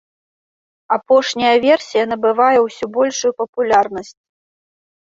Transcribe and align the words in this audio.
Апошняя 0.95 1.53
версія 1.67 2.03
набывае 2.15 2.59
ўсё 2.65 2.85
большую 2.99 3.31
папулярнасць. 3.45 4.15